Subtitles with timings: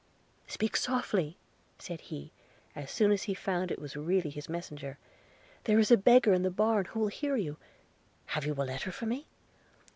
[0.47, 1.37] 'Speak softly!'
[1.77, 2.31] said he,
[2.75, 4.97] as soon as he found it was really his messenger–
[5.65, 7.57] 'there is a beggar in the barn who will hear you;
[8.25, 9.27] have you a letter for me?'